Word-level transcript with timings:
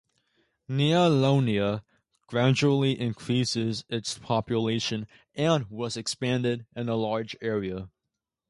Nea 0.67 0.95
Ionia 1.09 1.83
gradually 2.25 2.99
increases 2.99 3.85
its 3.87 4.17
population 4.17 5.05
and 5.35 5.69
was 5.69 5.95
expanded 5.95 6.65
in 6.75 6.89
a 6.89 6.95
large 6.95 7.35
area. 7.39 7.87